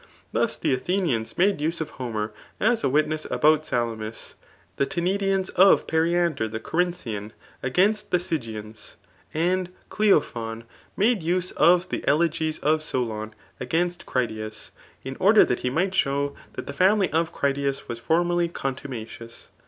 [0.31, 4.33] Thus the Athenians made use of Homer as a witness about Salamis}
[4.77, 8.95] the Tenedians of Periander the Corinthian, against the Sigoeans;
[9.35, 10.63] ^ CleophoQ
[10.97, 14.71] made use of the elegies of Solon against Critias,
[15.03, 19.49] in order that he might show that the ]§unily of Critias was fonoerly contumacious.